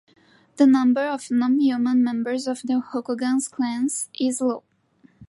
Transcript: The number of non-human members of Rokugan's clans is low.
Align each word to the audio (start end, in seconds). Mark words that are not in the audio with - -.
The 0.55 0.65
number 0.65 1.01
of 1.05 1.29
non-human 1.29 2.03
members 2.03 2.47
of 2.47 2.63
Rokugan's 2.63 3.47
clans 3.47 4.09
is 4.19 4.41
low. 4.41 4.63